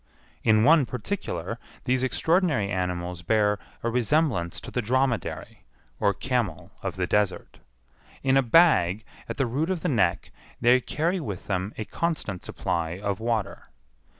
[0.43, 5.63] In one particular these extraordinary animals bear a resemblance to the dromedary,
[5.99, 7.59] or camel of the desert.
[8.23, 12.43] In a bag at the root of the neck they carry with them a constant
[12.43, 13.67] supply of water.